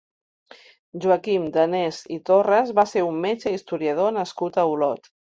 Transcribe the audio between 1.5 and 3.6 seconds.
Danés i Torras va ser un metge i